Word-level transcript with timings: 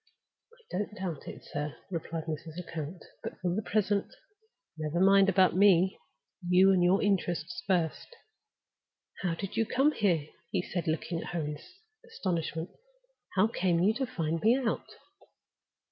"I 0.51 0.63
don't 0.75 0.95
doubt 0.95 1.27
it, 1.27 1.45
sir," 1.45 1.75
replied 1.91 2.23
Mrs. 2.25 2.55
Lecount. 2.57 3.05
"But 3.21 3.39
for 3.39 3.53
the 3.53 3.61
present, 3.61 4.07
never 4.75 4.99
mind 4.99 5.29
about 5.29 5.55
Me. 5.55 5.95
You 6.49 6.71
and 6.71 6.83
your 6.83 7.03
interests 7.03 7.61
first." 7.67 8.15
"How 9.21 9.35
did 9.35 9.55
you 9.55 9.63
come 9.63 9.91
here?" 9.91 10.25
he 10.49 10.63
asked, 10.75 10.87
looking 10.87 11.19
at 11.19 11.27
her 11.35 11.41
in 11.45 11.59
astonishment. 12.03 12.71
"How 13.35 13.45
came 13.45 13.79
you 13.79 13.93
to 13.93 14.07
find 14.07 14.41
me 14.41 14.57
out?" 14.57 14.89